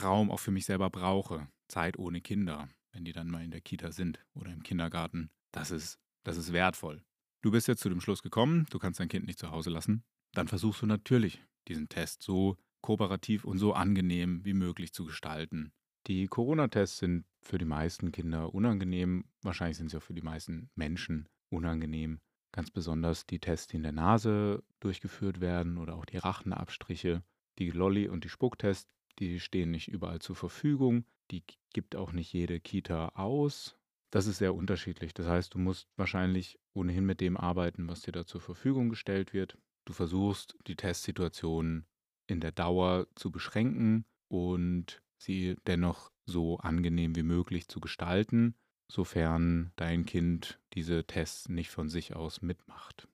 Raum 0.00 0.30
auch 0.30 0.38
für 0.38 0.52
mich 0.52 0.66
selber 0.66 0.88
brauche. 0.88 1.48
Zeit 1.66 1.98
ohne 1.98 2.20
Kinder, 2.20 2.68
wenn 2.92 3.04
die 3.04 3.12
dann 3.12 3.28
mal 3.28 3.42
in 3.42 3.50
der 3.50 3.60
Kita 3.60 3.90
sind 3.90 4.24
oder 4.34 4.52
im 4.52 4.62
Kindergarten. 4.62 5.30
Das 5.50 5.72
ist, 5.72 5.98
das 6.22 6.36
ist 6.36 6.52
wertvoll. 6.52 7.02
Du 7.40 7.50
bist 7.50 7.66
jetzt 7.66 7.82
zu 7.82 7.88
dem 7.88 8.00
Schluss 8.00 8.22
gekommen, 8.22 8.66
du 8.70 8.78
kannst 8.78 9.00
dein 9.00 9.08
Kind 9.08 9.26
nicht 9.26 9.40
zu 9.40 9.50
Hause 9.50 9.70
lassen. 9.70 10.04
Dann 10.32 10.46
versuchst 10.46 10.80
du 10.80 10.86
natürlich, 10.86 11.42
diesen 11.66 11.88
Test 11.88 12.22
so 12.22 12.56
kooperativ 12.82 13.44
und 13.44 13.58
so 13.58 13.72
angenehm 13.72 14.44
wie 14.44 14.54
möglich 14.54 14.92
zu 14.92 15.04
gestalten. 15.04 15.72
Die 16.08 16.26
Corona-Tests 16.26 16.98
sind 16.98 17.24
für 17.40 17.58
die 17.58 17.64
meisten 17.64 18.10
Kinder 18.10 18.54
unangenehm. 18.54 19.24
Wahrscheinlich 19.42 19.76
sind 19.76 19.90
sie 19.90 19.96
auch 19.96 20.02
für 20.02 20.14
die 20.14 20.22
meisten 20.22 20.70
Menschen 20.74 21.28
unangenehm. 21.48 22.20
Ganz 22.50 22.70
besonders 22.70 23.26
die 23.26 23.38
Tests, 23.38 23.68
die 23.68 23.76
in 23.76 23.82
der 23.82 23.92
Nase 23.92 24.62
durchgeführt 24.80 25.40
werden 25.40 25.78
oder 25.78 25.94
auch 25.94 26.04
die 26.04 26.18
Rachenabstriche. 26.18 27.22
Die 27.58 27.70
Lolli- 27.70 28.08
und 28.08 28.24
die 28.24 28.28
Spucktests, 28.28 28.90
die 29.18 29.40
stehen 29.40 29.70
nicht 29.70 29.88
überall 29.88 30.20
zur 30.20 30.36
Verfügung. 30.36 31.04
Die 31.30 31.44
gibt 31.72 31.96
auch 31.96 32.12
nicht 32.12 32.32
jede 32.32 32.60
Kita 32.60 33.08
aus. 33.10 33.76
Das 34.10 34.26
ist 34.26 34.38
sehr 34.38 34.54
unterschiedlich. 34.54 35.14
Das 35.14 35.26
heißt, 35.26 35.54
du 35.54 35.58
musst 35.58 35.88
wahrscheinlich 35.96 36.58
ohnehin 36.74 37.06
mit 37.06 37.20
dem 37.20 37.36
arbeiten, 37.36 37.88
was 37.88 38.02
dir 38.02 38.12
da 38.12 38.26
zur 38.26 38.40
Verfügung 38.40 38.90
gestellt 38.90 39.32
wird. 39.32 39.56
Du 39.84 39.92
versuchst, 39.92 40.56
die 40.66 40.76
Testsituation 40.76 41.86
in 42.26 42.40
der 42.40 42.52
Dauer 42.52 43.06
zu 43.14 43.30
beschränken 43.30 44.04
und 44.28 45.02
sie 45.22 45.56
dennoch 45.66 46.10
so 46.24 46.58
angenehm 46.58 47.16
wie 47.16 47.22
möglich 47.22 47.68
zu 47.68 47.80
gestalten, 47.80 48.54
sofern 48.90 49.72
dein 49.76 50.04
Kind 50.04 50.60
diese 50.74 51.04
Tests 51.04 51.48
nicht 51.48 51.70
von 51.70 51.88
sich 51.88 52.14
aus 52.14 52.42
mitmacht. 52.42 53.08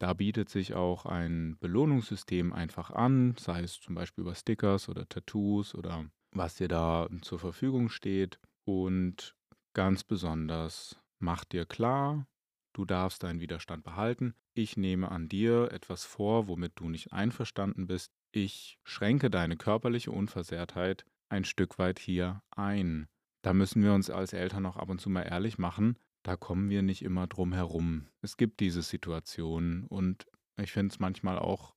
Da 0.00 0.12
bietet 0.12 0.48
sich 0.48 0.74
auch 0.74 1.06
ein 1.06 1.56
Belohnungssystem 1.60 2.52
einfach 2.52 2.90
an, 2.90 3.36
sei 3.38 3.62
es 3.62 3.80
zum 3.80 3.94
Beispiel 3.94 4.22
über 4.22 4.34
Stickers 4.34 4.88
oder 4.88 5.08
Tattoos 5.08 5.74
oder 5.74 6.10
was 6.32 6.56
dir 6.56 6.68
da 6.68 7.08
zur 7.22 7.38
Verfügung 7.38 7.88
steht. 7.88 8.38
Und 8.64 9.36
ganz 9.72 10.04
besonders 10.04 11.00
mach 11.20 11.44
dir 11.44 11.64
klar, 11.64 12.26
du 12.74 12.84
darfst 12.84 13.22
deinen 13.22 13.40
Widerstand 13.40 13.84
behalten. 13.84 14.34
Ich 14.52 14.76
nehme 14.76 15.10
an 15.10 15.28
dir 15.28 15.70
etwas 15.72 16.04
vor, 16.04 16.48
womit 16.48 16.72
du 16.76 16.88
nicht 16.88 17.12
einverstanden 17.12 17.86
bist. 17.86 18.12
Ich 18.32 18.78
schränke 18.82 19.30
deine 19.30 19.56
körperliche 19.56 20.10
Unversehrtheit 20.10 21.04
ein 21.34 21.44
Stück 21.44 21.78
weit 21.78 21.98
hier 21.98 22.42
ein. 22.50 23.08
Da 23.42 23.52
müssen 23.52 23.82
wir 23.82 23.92
uns 23.92 24.08
als 24.08 24.32
Eltern 24.32 24.64
auch 24.66 24.76
ab 24.76 24.88
und 24.88 25.00
zu 25.00 25.10
mal 25.10 25.22
ehrlich 25.22 25.58
machen, 25.58 25.98
da 26.22 26.36
kommen 26.36 26.70
wir 26.70 26.82
nicht 26.82 27.02
immer 27.02 27.26
drum 27.26 27.52
herum. 27.52 28.06
Es 28.22 28.36
gibt 28.36 28.60
diese 28.60 28.82
Situationen 28.82 29.84
und 29.84 30.26
ich 30.56 30.72
finde 30.72 30.92
es 30.92 30.98
manchmal 30.98 31.38
auch 31.38 31.74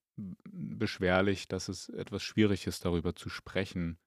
beschwerlich, 0.50 1.48
dass 1.48 1.68
es 1.68 1.90
etwas 1.90 2.22
schwierig 2.22 2.66
ist, 2.66 2.84
darüber 2.84 3.14
zu 3.14 3.28
sprechen. 3.28 3.98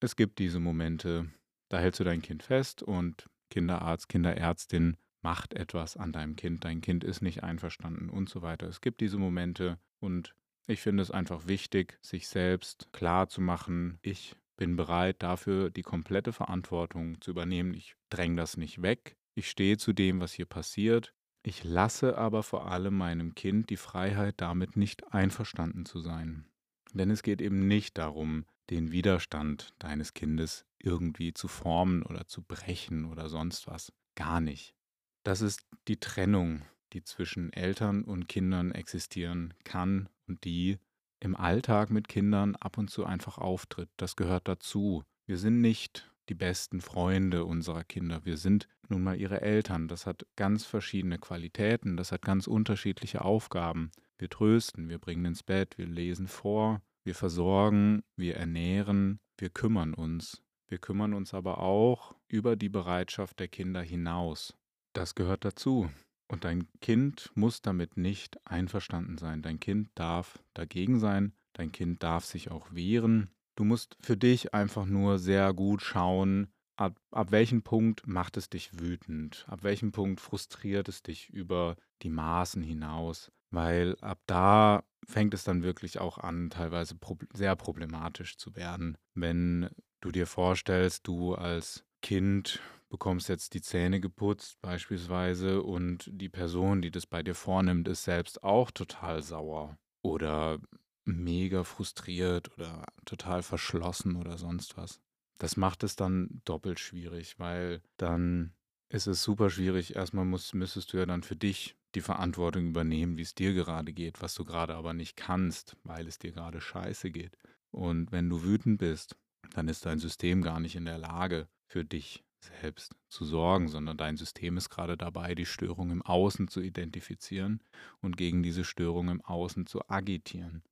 Es 0.00 0.16
gibt 0.16 0.38
diese 0.38 0.58
Momente, 0.58 1.30
da 1.68 1.78
hältst 1.78 2.00
du 2.00 2.04
dein 2.04 2.22
Kind 2.22 2.42
fest 2.42 2.82
und 2.82 3.28
Kinderarzt, 3.50 4.08
Kinderärztin 4.08 4.96
macht 5.22 5.52
etwas 5.52 5.96
an 5.96 6.12
deinem 6.12 6.36
Kind, 6.36 6.64
dein 6.64 6.80
Kind 6.80 7.04
ist 7.04 7.20
nicht 7.20 7.42
einverstanden 7.42 8.08
und 8.08 8.30
so 8.30 8.40
weiter. 8.40 8.66
Es 8.66 8.80
gibt 8.80 9.00
diese 9.02 9.18
Momente 9.18 9.78
und 9.98 10.34
ich 10.66 10.80
finde 10.80 11.02
es 11.02 11.10
einfach 11.10 11.46
wichtig, 11.46 11.98
sich 12.00 12.28
selbst 12.28 12.88
klar 12.92 13.28
zu 13.28 13.40
machen, 13.40 13.98
ich 14.02 14.34
bin 14.60 14.76
bereit 14.76 15.22
dafür 15.22 15.70
die 15.70 15.80
komplette 15.80 16.34
Verantwortung 16.34 17.18
zu 17.22 17.30
übernehmen. 17.30 17.72
Ich 17.72 17.96
dränge 18.10 18.36
das 18.36 18.58
nicht 18.58 18.82
weg, 18.82 19.16
ich 19.34 19.48
stehe 19.48 19.78
zu 19.78 19.94
dem, 19.94 20.20
was 20.20 20.34
hier 20.34 20.44
passiert. 20.44 21.14
Ich 21.42 21.64
lasse 21.64 22.18
aber 22.18 22.42
vor 22.42 22.70
allem 22.70 22.94
meinem 22.94 23.34
Kind 23.34 23.70
die 23.70 23.78
Freiheit, 23.78 24.34
damit 24.36 24.76
nicht 24.76 25.14
einverstanden 25.14 25.86
zu 25.86 26.00
sein. 26.00 26.44
Denn 26.92 27.10
es 27.10 27.22
geht 27.22 27.40
eben 27.40 27.66
nicht 27.68 27.96
darum, 27.96 28.44
den 28.68 28.92
Widerstand 28.92 29.72
deines 29.78 30.12
Kindes 30.12 30.66
irgendwie 30.78 31.32
zu 31.32 31.48
formen 31.48 32.02
oder 32.02 32.26
zu 32.26 32.42
brechen 32.42 33.06
oder 33.06 33.30
sonst 33.30 33.66
was. 33.66 33.94
Gar 34.14 34.42
nicht. 34.42 34.74
Das 35.22 35.40
ist 35.40 35.66
die 35.88 36.00
Trennung, 36.00 36.66
die 36.92 37.02
zwischen 37.02 37.50
Eltern 37.54 38.04
und 38.04 38.28
Kindern 38.28 38.72
existieren 38.72 39.54
kann 39.64 40.10
und 40.26 40.44
die 40.44 40.78
im 41.20 41.36
Alltag 41.36 41.90
mit 41.90 42.08
Kindern 42.08 42.56
ab 42.56 42.78
und 42.78 42.90
zu 42.90 43.04
einfach 43.04 43.38
auftritt. 43.38 43.90
Das 43.96 44.16
gehört 44.16 44.48
dazu. 44.48 45.04
Wir 45.26 45.36
sind 45.38 45.60
nicht 45.60 46.10
die 46.28 46.34
besten 46.34 46.80
Freunde 46.80 47.44
unserer 47.44 47.84
Kinder. 47.84 48.24
Wir 48.24 48.36
sind 48.36 48.68
nun 48.88 49.02
mal 49.02 49.20
ihre 49.20 49.40
Eltern. 49.40 49.88
Das 49.88 50.06
hat 50.06 50.26
ganz 50.36 50.64
verschiedene 50.64 51.18
Qualitäten, 51.18 51.96
das 51.96 52.12
hat 52.12 52.22
ganz 52.22 52.46
unterschiedliche 52.46 53.24
Aufgaben. 53.24 53.90
Wir 54.18 54.28
trösten, 54.28 54.88
wir 54.88 54.98
bringen 54.98 55.24
ins 55.24 55.42
Bett, 55.42 55.78
wir 55.78 55.86
lesen 55.86 56.28
vor, 56.28 56.82
wir 57.04 57.14
versorgen, 57.14 58.02
wir 58.16 58.36
ernähren, 58.36 59.20
wir 59.38 59.50
kümmern 59.50 59.94
uns. 59.94 60.42
Wir 60.68 60.78
kümmern 60.78 61.14
uns 61.14 61.34
aber 61.34 61.58
auch 61.58 62.14
über 62.28 62.54
die 62.54 62.68
Bereitschaft 62.68 63.40
der 63.40 63.48
Kinder 63.48 63.82
hinaus. 63.82 64.54
Das 64.92 65.14
gehört 65.14 65.44
dazu. 65.44 65.90
Und 66.30 66.44
dein 66.44 66.68
Kind 66.80 67.30
muss 67.34 67.60
damit 67.60 67.96
nicht 67.96 68.38
einverstanden 68.46 69.18
sein. 69.18 69.42
Dein 69.42 69.58
Kind 69.58 69.90
darf 69.94 70.38
dagegen 70.54 71.00
sein, 71.00 71.32
dein 71.54 71.72
Kind 71.72 72.02
darf 72.02 72.24
sich 72.24 72.50
auch 72.50 72.72
wehren, 72.72 73.30
Du 73.60 73.64
musst 73.64 73.98
für 74.00 74.16
dich 74.16 74.54
einfach 74.54 74.86
nur 74.86 75.18
sehr 75.18 75.52
gut 75.52 75.82
schauen, 75.82 76.50
ab, 76.76 76.98
ab 77.10 77.30
welchem 77.30 77.62
Punkt 77.62 78.06
macht 78.06 78.38
es 78.38 78.48
dich 78.48 78.80
wütend, 78.80 79.44
ab 79.48 79.62
welchem 79.62 79.92
Punkt 79.92 80.18
frustriert 80.18 80.88
es 80.88 81.02
dich 81.02 81.28
über 81.28 81.76
die 82.00 82.08
Maßen 82.08 82.62
hinaus, 82.62 83.30
weil 83.50 83.96
ab 84.00 84.22
da 84.26 84.82
fängt 85.06 85.34
es 85.34 85.44
dann 85.44 85.62
wirklich 85.62 85.98
auch 85.98 86.16
an, 86.16 86.48
teilweise 86.48 86.94
prob 86.94 87.26
sehr 87.34 87.54
problematisch 87.54 88.38
zu 88.38 88.56
werden. 88.56 88.96
Wenn 89.14 89.68
du 90.00 90.10
dir 90.10 90.26
vorstellst, 90.26 91.06
du 91.06 91.34
als 91.34 91.84
Kind 92.00 92.60
bekommst 92.90 93.28
jetzt 93.28 93.54
die 93.54 93.62
Zähne 93.62 94.00
geputzt 94.00 94.60
beispielsweise 94.60 95.62
und 95.62 96.10
die 96.12 96.28
Person, 96.28 96.82
die 96.82 96.90
das 96.90 97.06
bei 97.06 97.22
dir 97.22 97.34
vornimmt, 97.34 97.88
ist 97.88 98.04
selbst 98.04 98.42
auch 98.42 98.70
total 98.70 99.22
sauer. 99.22 99.78
Oder 100.02 100.58
mega 101.04 101.64
frustriert 101.64 102.52
oder 102.52 102.84
total 103.04 103.42
verschlossen 103.42 104.16
oder 104.16 104.36
sonst 104.36 104.76
was. 104.76 105.00
Das 105.38 105.56
macht 105.56 105.82
es 105.84 105.96
dann 105.96 106.42
doppelt 106.44 106.78
schwierig, 106.78 107.38
weil 107.38 107.82
dann 107.96 108.52
ist 108.90 109.06
es 109.06 109.22
super 109.22 109.50
schwierig. 109.50 109.96
Erstmal 109.96 110.24
musst, 110.24 110.54
müsstest 110.54 110.92
du 110.92 110.98
ja 110.98 111.06
dann 111.06 111.22
für 111.22 111.36
dich 111.36 111.76
die 111.94 112.00
Verantwortung 112.00 112.66
übernehmen, 112.66 113.16
wie 113.16 113.22
es 113.22 113.34
dir 113.34 113.54
gerade 113.54 113.92
geht, 113.92 114.20
was 114.20 114.34
du 114.34 114.44
gerade 114.44 114.74
aber 114.74 114.92
nicht 114.92 115.16
kannst, 115.16 115.76
weil 115.82 116.06
es 116.06 116.18
dir 116.18 116.32
gerade 116.32 116.60
scheiße 116.60 117.10
geht. 117.10 117.36
Und 117.70 118.12
wenn 118.12 118.28
du 118.28 118.42
wütend 118.42 118.78
bist, 118.78 119.16
dann 119.54 119.68
ist 119.68 119.86
dein 119.86 119.98
System 119.98 120.42
gar 120.42 120.60
nicht 120.60 120.76
in 120.76 120.84
der 120.84 120.98
Lage, 120.98 121.48
für 121.66 121.84
dich 121.84 122.24
selbst 122.44 122.94
zu 123.08 123.24
sorgen, 123.24 123.68
sondern 123.68 123.96
dein 123.96 124.16
System 124.16 124.56
ist 124.56 124.70
gerade 124.70 124.96
dabei, 124.96 125.34
die 125.34 125.46
Störung 125.46 125.90
im 125.90 126.02
Außen 126.02 126.48
zu 126.48 126.60
identifizieren 126.60 127.62
und 128.00 128.16
gegen 128.16 128.42
diese 128.42 128.64
Störung 128.64 129.08
im 129.08 129.20
Außen 129.20 129.66
zu 129.66 129.88
agitieren. 129.88 130.62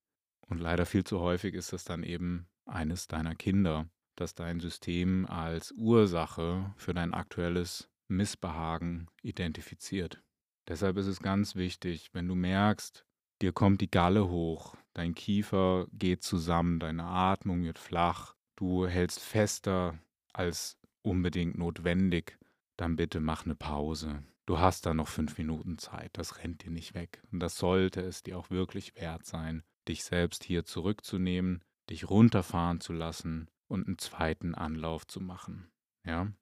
Und 0.40 0.58
leider 0.58 0.87
viel 0.87 1.04
zu 1.04 1.20
häufig 1.20 1.54
ist 1.54 1.72
das 1.72 1.84
dann 1.84 2.02
eben 2.02 2.48
eines 2.64 3.06
deiner 3.06 3.34
Kinder, 3.34 3.88
das 4.16 4.34
dein 4.34 4.60
System 4.60 5.26
als 5.26 5.72
Ursache 5.72 6.75
für 6.76 6.94
dein 6.94 7.14
aktuelles 7.14 7.88
Missbehagen 8.08 9.08
identifiziert. 9.22 10.22
Deshalb 10.66 10.96
ist 10.96 11.06
es 11.06 11.20
ganz 11.20 11.56
wichtig, 11.56 12.10
wenn 12.12 12.28
du 12.28 12.34
merkst, 12.34 13.04
dir 13.40 13.52
kommt 13.52 13.80
die 13.80 13.90
Galle 13.90 14.28
hoch, 14.28 14.76
dein 14.94 15.14
Kiefer 15.14 15.87
geht 15.92 16.22
zusammen, 16.22 16.80
deine 16.80 17.04
Atmung 17.04 17.62
wird 17.62 17.78
flach, 17.78 18.34
du 18.56 18.87
hältst 18.87 19.20
fester 19.20 19.98
als 20.32 20.77
unbedingt 21.02 21.59
notwendig, 21.59 22.38
dann 22.76 22.97
bitte 22.97 23.21
mach 23.21 23.45
eine 23.45 23.55
Pause. 23.55 24.23
Du 24.47 24.59
hast 24.59 24.87
da 24.87 24.95
noch 24.95 25.09
fünf 25.09 25.37
Minuten 25.37 25.78
Zeit, 25.78 26.11
das 26.14 26.38
rennt 26.38 26.64
dir 26.64 26.71
nicht 26.71 26.95
weg. 26.95 27.23
Und 27.31 27.40
das 27.40 27.59
sollte 27.59 28.00
es 28.00 28.23
dir 28.23 28.38
auch 28.38 28.50
wirklich 28.50 28.95
wert 28.97 29.26
sein, 29.26 29.62
dich 29.88 30.05
selbst 30.05 30.45
hier 30.45 30.64
zurückzunehmen, 30.64 31.62
dich 31.90 32.09
runterfahren 32.09 32.81
zu 32.81 32.93
lassen 32.93 33.49
und 33.67 33.87
einen 33.87 33.99
zweiten 33.99 34.55
Anlauf 34.55 35.07
zu 35.07 35.21
machen. 35.21 35.71
Ja? 36.05 36.33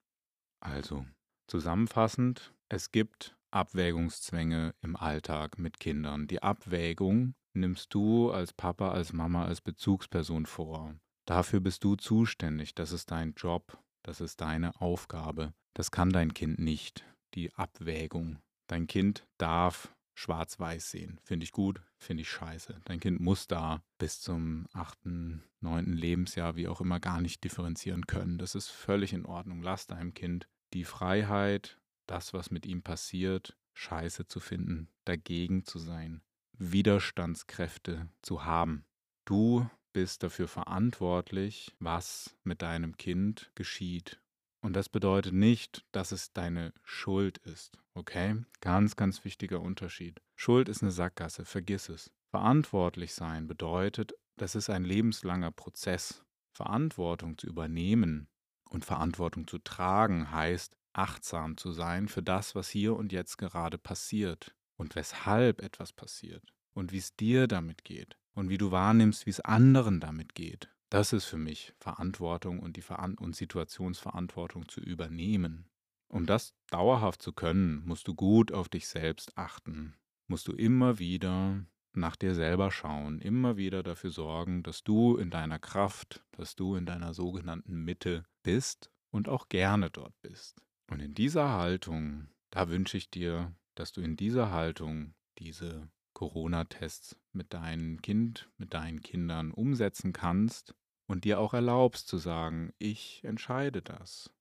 Also, 0.60 1.04
zusammenfassend, 1.48 2.54
es 2.68 2.92
gibt 2.92 3.36
Abwägungszwänge 3.50 4.74
im 4.82 4.96
Alltag 4.96 5.58
mit 5.58 5.80
Kindern. 5.80 6.26
Die 6.26 6.42
Abwägung 6.42 7.34
nimmst 7.54 7.92
du 7.94 8.30
als 8.30 8.52
Papa, 8.52 8.90
als 8.90 9.12
Mama, 9.12 9.44
als 9.44 9.60
Bezugsperson 9.60 10.46
vor. 10.46 10.94
Dafür 11.26 11.60
bist 11.60 11.82
du 11.82 11.96
zuständig, 11.96 12.74
das 12.74 12.92
ist 12.92 13.10
dein 13.10 13.34
Job, 13.34 13.82
das 14.06 14.20
ist 14.20 14.40
deine 14.40 14.80
Aufgabe. 14.80 15.52
Das 15.74 15.90
kann 15.90 16.10
dein 16.10 16.32
Kind 16.32 16.60
nicht, 16.60 17.04
die 17.34 17.52
Abwägung. 17.54 18.38
Dein 18.68 18.86
Kind 18.86 19.26
darf 19.36 19.92
schwarz-weiß 20.14 20.90
sehen. 20.90 21.20
Finde 21.24 21.44
ich 21.44 21.52
gut, 21.52 21.82
finde 21.98 22.22
ich 22.22 22.30
scheiße. 22.30 22.80
Dein 22.84 23.00
Kind 23.00 23.20
muss 23.20 23.48
da 23.48 23.82
bis 23.98 24.20
zum 24.20 24.66
achten, 24.72 25.42
neunten 25.60 25.92
Lebensjahr, 25.92 26.56
wie 26.56 26.68
auch 26.68 26.80
immer, 26.80 27.00
gar 27.00 27.20
nicht 27.20 27.42
differenzieren 27.42 28.06
können. 28.06 28.38
Das 28.38 28.54
ist 28.54 28.68
völlig 28.68 29.12
in 29.12 29.26
Ordnung. 29.26 29.60
Lass 29.60 29.86
deinem 29.86 30.14
Kind 30.14 30.48
die 30.72 30.84
Freiheit, 30.84 31.78
das, 32.06 32.32
was 32.32 32.50
mit 32.50 32.64
ihm 32.64 32.82
passiert, 32.82 33.56
scheiße 33.74 34.28
zu 34.28 34.40
finden, 34.40 34.88
dagegen 35.04 35.64
zu 35.64 35.78
sein, 35.78 36.22
Widerstandskräfte 36.52 38.08
zu 38.22 38.44
haben. 38.44 38.84
Du 39.26 39.68
bist 39.96 40.22
dafür 40.22 40.46
verantwortlich, 40.46 41.74
was 41.78 42.36
mit 42.44 42.60
deinem 42.60 42.98
Kind 42.98 43.50
geschieht. 43.54 44.20
Und 44.60 44.74
das 44.74 44.90
bedeutet 44.90 45.32
nicht, 45.32 45.86
dass 45.90 46.12
es 46.12 46.34
deine 46.34 46.74
Schuld 46.84 47.38
ist. 47.38 47.78
Okay? 47.94 48.44
Ganz, 48.60 48.96
ganz 48.96 49.24
wichtiger 49.24 49.62
Unterschied. 49.62 50.20
Schuld 50.34 50.68
ist 50.68 50.82
eine 50.82 50.92
Sackgasse, 50.92 51.46
vergiss 51.46 51.88
es. 51.88 52.12
Verantwortlich 52.28 53.14
sein 53.14 53.46
bedeutet, 53.46 54.12
das 54.36 54.54
ist 54.54 54.68
ein 54.68 54.84
lebenslanger 54.84 55.50
Prozess. 55.50 56.22
Verantwortung 56.52 57.38
zu 57.38 57.46
übernehmen 57.46 58.28
und 58.68 58.84
Verantwortung 58.84 59.46
zu 59.46 59.56
tragen 59.60 60.30
heißt, 60.30 60.76
achtsam 60.92 61.56
zu 61.56 61.72
sein 61.72 62.08
für 62.08 62.22
das, 62.22 62.54
was 62.54 62.68
hier 62.68 62.94
und 62.96 63.12
jetzt 63.12 63.38
gerade 63.38 63.78
passiert 63.78 64.54
und 64.76 64.94
weshalb 64.94 65.62
etwas 65.62 65.94
passiert 65.94 66.44
und 66.74 66.92
wie 66.92 66.98
es 66.98 67.16
dir 67.16 67.46
damit 67.46 67.82
geht 67.82 68.18
und 68.36 68.50
wie 68.50 68.58
du 68.58 68.70
wahrnimmst, 68.70 69.26
wie 69.26 69.30
es 69.30 69.40
anderen 69.40 69.98
damit 69.98 70.34
geht. 70.34 70.70
Das 70.90 71.12
ist 71.12 71.24
für 71.24 71.38
mich 71.38 71.74
Verantwortung 71.80 72.60
und 72.60 72.76
die 72.76 72.82
Veran 72.82 73.16
und 73.16 73.34
Situationsverantwortung 73.34 74.68
zu 74.68 74.80
übernehmen. 74.80 75.68
Um 76.08 76.26
das 76.26 76.54
dauerhaft 76.70 77.20
zu 77.20 77.32
können, 77.32 77.82
musst 77.84 78.06
du 78.06 78.14
gut 78.14 78.52
auf 78.52 78.68
dich 78.68 78.86
selbst 78.86 79.36
achten. 79.36 79.94
Musst 80.28 80.46
du 80.46 80.52
immer 80.52 81.00
wieder 81.00 81.64
nach 81.92 82.14
dir 82.14 82.34
selber 82.34 82.70
schauen, 82.70 83.18
immer 83.20 83.56
wieder 83.56 83.82
dafür 83.82 84.10
sorgen, 84.10 84.62
dass 84.62 84.84
du 84.84 85.16
in 85.16 85.30
deiner 85.30 85.58
Kraft, 85.58 86.22
dass 86.32 86.54
du 86.54 86.76
in 86.76 86.86
deiner 86.86 87.14
sogenannten 87.14 87.84
Mitte 87.84 88.24
bist 88.42 88.90
und 89.10 89.28
auch 89.28 89.48
gerne 89.48 89.90
dort 89.90 90.14
bist. 90.20 90.62
Und 90.88 91.00
in 91.00 91.14
dieser 91.14 91.52
Haltung, 91.52 92.28
da 92.50 92.68
wünsche 92.68 92.98
ich 92.98 93.10
dir, 93.10 93.52
dass 93.74 93.92
du 93.92 94.02
in 94.02 94.16
dieser 94.16 94.50
Haltung 94.50 95.14
diese 95.38 95.88
Corona-Tests 96.16 97.14
mit 97.32 97.52
deinem 97.52 98.00
Kind, 98.00 98.48
mit 98.56 98.72
deinen 98.72 99.02
Kindern 99.02 99.50
umsetzen 99.50 100.14
kannst 100.14 100.74
und 101.06 101.24
dir 101.24 101.38
auch 101.38 101.52
erlaubst 101.52 102.08
zu 102.08 102.16
sagen, 102.16 102.72
ich 102.78 103.22
entscheide 103.22 103.82
das. 103.82 104.32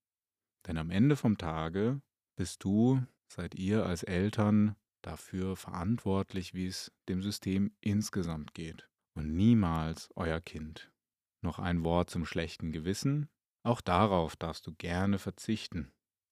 Denn 0.65 0.77
am 0.77 0.89
Ende 0.89 1.17
vom 1.17 1.37
Tage 1.37 2.01
bist 2.37 2.63
du, 2.63 3.05
seid 3.27 3.55
ihr 3.55 3.85
als 3.85 4.03
Eltern 4.03 4.77
dafür 5.01 5.57
verantwortlich, 5.57 6.53
wie 6.53 6.67
es 6.67 6.93
dem 7.09 7.21
System 7.21 7.75
insgesamt 7.81 8.53
geht 8.53 8.87
und 9.13 9.35
niemals 9.35 10.09
euer 10.15 10.39
Kind. 10.39 10.93
Noch 11.41 11.59
ein 11.59 11.83
Wort 11.83 12.09
zum 12.09 12.25
schlechten 12.25 12.71
Gewissen. 12.71 13.27
Auch 13.63 13.81
darauf 13.81 14.37
darfst 14.37 14.65
du 14.65 14.73
gerne 14.73 15.19
verzichten. 15.19 15.91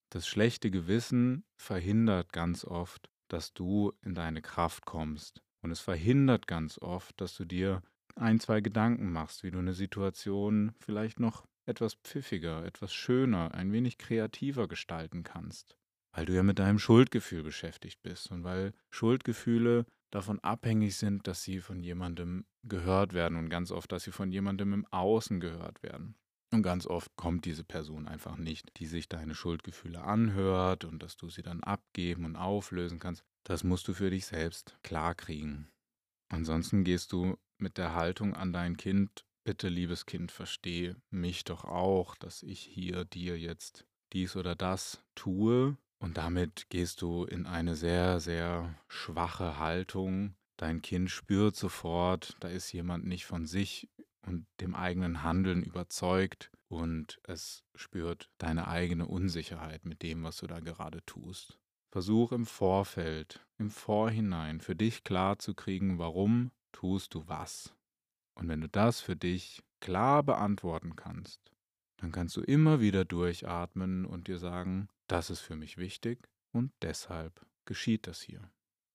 Das 0.09 0.25
schlechte 0.25 0.71
Gewissen 0.71 1.43
verhindert 1.57 2.31
ganz 2.31 2.63
oft, 2.63 3.11
dass 3.33 3.53
du 3.53 3.93
in 4.03 4.13
deine 4.13 4.41
Kraft 4.41 4.85
kommst. 4.85 5.41
Und 5.61 5.71
es 5.71 5.79
verhindert 5.79 6.47
ganz 6.47 6.77
oft, 6.77 7.19
dass 7.19 7.35
du 7.35 7.45
dir 7.45 7.81
ein, 8.15 8.39
zwei 8.39 8.61
Gedanken 8.61 9.11
machst, 9.11 9.43
wie 9.43 9.51
du 9.51 9.59
eine 9.59 9.73
Situation 9.73 10.73
vielleicht 10.79 11.19
noch 11.19 11.45
etwas 11.65 11.95
pfiffiger, 11.95 12.63
etwas 12.63 12.93
schöner, 12.93 13.53
ein 13.53 13.71
wenig 13.71 13.97
kreativer 13.97 14.67
gestalten 14.67 15.23
kannst. 15.23 15.77
Weil 16.11 16.25
du 16.25 16.33
ja 16.33 16.43
mit 16.43 16.59
deinem 16.59 16.77
Schuldgefühl 16.77 17.41
beschäftigt 17.41 18.03
bist 18.03 18.29
und 18.29 18.43
weil 18.43 18.73
Schuldgefühle 18.91 19.87
davon 20.11 20.39
abhängig 20.41 20.95
sind, 20.97 21.25
dass 21.25 21.41
sie 21.41 21.59
von 21.59 21.79
jemandem 21.79 22.45
gehört 22.61 23.13
werden 23.13 23.37
und 23.37 23.49
ganz 23.49 23.71
oft, 23.71 23.91
dass 23.91 24.03
sie 24.03 24.11
von 24.11 24.31
jemandem 24.31 24.73
im 24.73 24.85
Außen 24.91 25.39
gehört 25.39 25.81
werden. 25.81 26.15
Und 26.53 26.61
ganz 26.61 26.85
oft 26.85 27.09
kommt 27.15 27.45
diese 27.45 27.63
Person 27.63 28.07
einfach 28.07 28.37
nicht, 28.37 28.77
die 28.77 28.85
sich 28.85 29.09
deine 29.09 29.33
Schuldgefühle 29.33 30.03
anhört 30.03 30.85
und 30.85 31.01
dass 31.01 31.17
du 31.17 31.27
sie 31.27 31.41
dann 31.41 31.63
abgeben 31.63 32.25
und 32.25 32.35
auflösen 32.35 32.99
kannst. 32.99 33.23
Das 33.43 33.63
musst 33.63 33.87
du 33.87 33.93
für 33.95 34.11
dich 34.11 34.27
selbst 34.27 34.77
klarkriegen. 34.83 35.67
Ansonsten 36.29 36.83
gehst 36.83 37.11
du 37.11 37.39
mit 37.57 37.79
der 37.79 37.95
Haltung 37.95 38.35
an 38.35 38.53
dein 38.53 38.77
Kind, 38.77 39.25
bitte 39.43 39.67
liebes 39.67 40.05
Kind, 40.05 40.31
verstehe 40.31 40.95
mich 41.09 41.43
doch 41.43 41.65
auch, 41.65 42.15
dass 42.17 42.43
ich 42.43 42.59
hier 42.59 43.03
dir 43.05 43.39
jetzt 43.39 43.87
dies 44.13 44.35
oder 44.35 44.55
das 44.55 45.03
tue. 45.15 45.75
Und 45.97 46.17
damit 46.17 46.69
gehst 46.69 47.01
du 47.01 47.23
in 47.25 47.47
eine 47.47 47.75
sehr, 47.75 48.19
sehr 48.19 48.75
schwache 48.87 49.57
Haltung. 49.57 50.35
Dein 50.57 50.83
Kind 50.83 51.09
spürt 51.09 51.55
sofort, 51.55 52.37
da 52.41 52.47
ist 52.47 52.71
jemand 52.73 53.07
nicht 53.07 53.25
von 53.25 53.47
sich 53.47 53.89
und 54.25 54.45
dem 54.59 54.75
eigenen 54.75 55.23
Handeln 55.23 55.63
überzeugt 55.63 56.51
und 56.67 57.19
es 57.23 57.63
spürt 57.75 58.29
deine 58.37 58.67
eigene 58.67 59.07
Unsicherheit 59.07 59.85
mit 59.85 60.01
dem, 60.01 60.23
was 60.23 60.37
du 60.37 60.47
da 60.47 60.59
gerade 60.59 61.05
tust. 61.05 61.59
Versuch 61.91 62.31
im 62.31 62.45
Vorfeld, 62.45 63.45
im 63.57 63.69
Vorhinein 63.69 64.61
für 64.61 64.75
dich 64.75 65.03
klar 65.03 65.37
zu 65.37 65.53
kriegen, 65.53 65.99
warum 65.99 66.51
tust 66.71 67.13
du 67.13 67.27
was. 67.27 67.75
Und 68.33 68.47
wenn 68.47 68.61
du 68.61 68.69
das 68.69 68.99
für 68.99 69.15
dich 69.15 69.61
klar 69.79 70.23
beantworten 70.23 70.95
kannst, 70.95 71.51
dann 71.97 72.11
kannst 72.11 72.35
du 72.35 72.41
immer 72.41 72.79
wieder 72.79 73.05
durchatmen 73.05 74.05
und 74.05 74.27
dir 74.27 74.39
sagen, 74.39 74.87
das 75.07 75.29
ist 75.29 75.41
für 75.41 75.55
mich 75.55 75.77
wichtig 75.77 76.27
und 76.51 76.71
deshalb 76.81 77.45
geschieht 77.65 78.07
das 78.07 78.21
hier. 78.21 78.49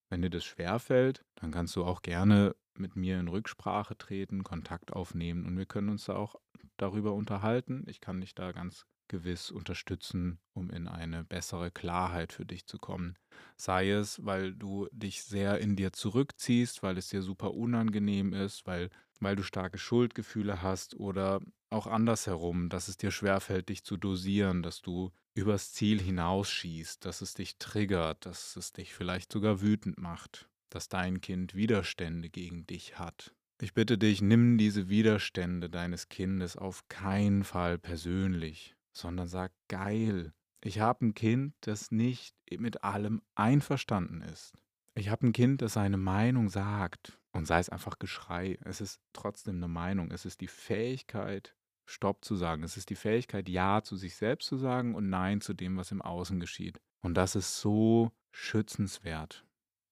Wenn 0.08 0.22
dir 0.22 0.30
das 0.30 0.44
schwerfällt, 0.44 1.24
dann 1.36 1.50
kannst 1.50 1.76
du 1.76 1.84
auch 1.84 2.02
gerne 2.02 2.56
mit 2.78 2.96
mir 2.96 3.18
in 3.18 3.28
Rücksprache 3.28 3.96
treten, 3.96 4.44
Kontakt 4.44 4.92
aufnehmen 4.92 5.46
und 5.46 5.56
wir 5.56 5.66
können 5.66 5.88
uns 5.88 6.04
da 6.06 6.16
auch 6.16 6.36
darüber 6.76 7.12
unterhalten. 7.14 7.84
Ich 7.86 8.00
kann 8.00 8.20
dich 8.20 8.34
da 8.34 8.52
ganz 8.52 8.86
gewiss 9.08 9.50
unterstützen, 9.50 10.38
um 10.52 10.70
in 10.70 10.86
eine 10.86 11.24
bessere 11.24 11.70
Klarheit 11.70 12.32
für 12.32 12.44
dich 12.44 12.66
zu 12.66 12.78
kommen. 12.78 13.16
Sei 13.56 13.90
es, 13.90 14.24
weil 14.24 14.54
du 14.54 14.86
dich 14.92 15.24
sehr 15.24 15.58
in 15.58 15.76
dir 15.76 15.92
zurückziehst, 15.92 16.82
weil 16.82 16.98
es 16.98 17.08
dir 17.08 17.22
super 17.22 17.54
unangenehm 17.54 18.32
ist, 18.32 18.66
weil, 18.66 18.90
weil 19.20 19.36
du 19.36 19.42
starke 19.42 19.78
Schuldgefühle 19.78 20.62
hast 20.62 20.94
oder 20.94 21.40
auch 21.70 21.86
andersherum, 21.86 22.68
dass 22.68 22.88
es 22.88 22.96
dir 22.96 23.10
schwerfällt, 23.10 23.68
dich 23.68 23.82
zu 23.82 23.96
dosieren, 23.96 24.62
dass 24.62 24.80
du 24.80 25.10
übers 25.34 25.72
Ziel 25.72 26.00
hinausschießt, 26.00 27.04
dass 27.04 27.20
es 27.20 27.34
dich 27.34 27.58
triggert, 27.58 28.26
dass 28.26 28.56
es 28.56 28.72
dich 28.72 28.94
vielleicht 28.94 29.32
sogar 29.32 29.60
wütend 29.60 29.98
macht, 29.98 30.47
dass 30.70 30.88
dein 30.88 31.20
Kind 31.20 31.54
Widerstände 31.54 32.30
gegen 32.30 32.66
dich 32.66 32.98
hat. 32.98 33.34
Ich 33.60 33.74
bitte 33.74 33.98
dich, 33.98 34.22
nimm 34.22 34.56
diese 34.58 34.88
Widerstände 34.88 35.68
deines 35.68 36.08
Kindes 36.08 36.56
auf 36.56 36.86
keinen 36.88 37.44
Fall 37.44 37.78
persönlich 37.78 38.76
sondern 38.98 39.28
sag, 39.28 39.52
geil, 39.68 40.32
ich 40.62 40.80
habe 40.80 41.06
ein 41.06 41.14
Kind, 41.14 41.54
das 41.60 41.90
nicht 41.90 42.34
mit 42.58 42.84
allem 42.84 43.22
einverstanden 43.34 44.22
ist. 44.22 44.54
Ich 44.94 45.08
habe 45.08 45.28
ein 45.28 45.32
Kind, 45.32 45.62
das 45.62 45.74
seine 45.74 45.96
Meinung 45.96 46.48
sagt 46.48 47.18
und 47.32 47.46
sei 47.46 47.60
es 47.60 47.68
einfach 47.68 47.98
Geschrei. 48.00 48.58
Es 48.64 48.80
ist 48.80 49.00
trotzdem 49.12 49.56
eine 49.56 49.68
Meinung. 49.68 50.10
Es 50.10 50.24
ist 50.24 50.40
die 50.40 50.48
Fähigkeit, 50.48 51.54
Stopp 51.86 52.24
zu 52.24 52.34
sagen. 52.34 52.64
Es 52.64 52.76
ist 52.76 52.90
die 52.90 52.96
Fähigkeit, 52.96 53.48
Ja 53.48 53.82
zu 53.82 53.96
sich 53.96 54.16
selbst 54.16 54.48
zu 54.48 54.56
sagen 54.56 54.96
und 54.96 55.08
Nein 55.08 55.40
zu 55.40 55.54
dem, 55.54 55.76
was 55.76 55.92
im 55.92 56.02
Außen 56.02 56.40
geschieht. 56.40 56.80
Und 57.00 57.14
das 57.14 57.36
ist 57.36 57.60
so 57.60 58.10
schützenswert. 58.32 59.46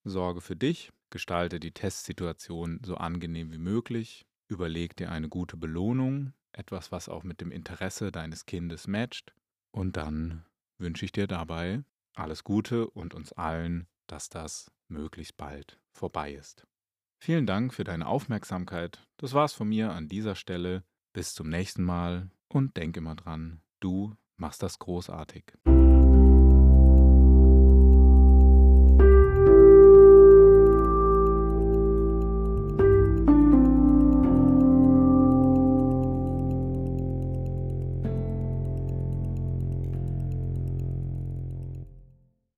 Sorge 0.09 0.41
für 0.41 0.57
dich, 0.57 0.93
gestalte 1.11 1.61
die 1.61 1.73
Testsituation 1.73 2.81
so 2.85 2.97
angenehm 2.97 3.53
wie 3.53 3.59
möglich, 3.59 4.27
überleg 4.49 4.97
dir 4.97 5.11
eine 5.11 5.29
gute 5.29 5.57
Belohnung, 5.57 6.33
etwas, 6.53 6.93
was 6.93 7.09
auch 7.09 7.23
mit 7.23 7.41
dem 7.41 7.51
Interesse 7.51 8.13
deines 8.13 8.47
Kindes 8.47 8.87
matcht. 8.87 9.35
Und 9.71 9.97
dann 9.97 10.45
wünsche 10.79 11.05
ich 11.05 11.13
dir 11.13 11.27
dabei 11.27 11.83
alles 12.15 12.45
Gute 12.45 12.89
und 12.89 13.15
uns 13.15 13.33
allen, 13.33 13.87
dass 14.07 14.29
das 14.29 14.71
möglichst 14.89 15.37
bald 15.37 15.79
vorbei 15.93 16.33
ist. 16.33 16.67
Vielen 17.19 17.47
Dank 17.47 17.75
für 17.75 17.85
deine 17.85 18.07
Aufmerksamkeit. 18.07 19.07
Das 19.17 19.35
war's 19.35 19.53
von 19.53 19.69
mir 19.69 19.93
an 19.93 20.09
dieser 20.09 20.35
Stelle. 20.35 20.85
Bis 21.13 21.35
zum 21.35 21.49
nächsten 21.49 21.83
Mal 21.83 22.31
und 22.49 22.77
denk 22.77 22.97
immer 22.97 23.15
dran, 23.15 23.63
du 23.81 24.15
machst 24.37 24.63
das 24.63 24.79
großartig. 24.79 25.55